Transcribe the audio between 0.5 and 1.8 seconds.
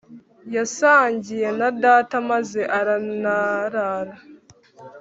yasangiye na